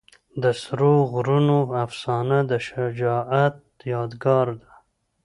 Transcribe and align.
د 0.43 0.45
سرو 0.61 0.93
غرونو 1.11 1.57
افسانه 1.85 2.37
د 2.49 2.51
شجاعت 2.67 3.55
یادګار 3.93 4.47
ده. 4.61 4.69